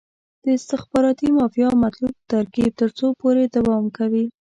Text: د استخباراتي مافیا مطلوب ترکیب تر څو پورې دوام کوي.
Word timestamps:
د 0.43 0.45
استخباراتي 0.57 1.27
مافیا 1.37 1.69
مطلوب 1.83 2.13
ترکیب 2.31 2.69
تر 2.81 2.89
څو 2.97 3.07
پورې 3.21 3.43
دوام 3.55 3.85
کوي. 3.97 4.25